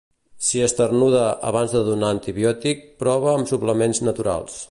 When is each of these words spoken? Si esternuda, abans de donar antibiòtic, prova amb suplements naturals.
Si 0.45 0.59
esternuda, 0.67 1.25
abans 1.49 1.75
de 1.77 1.83
donar 1.91 2.09
antibiòtic, 2.15 2.83
prova 3.05 3.31
amb 3.35 3.53
suplements 3.55 4.05
naturals. 4.09 4.59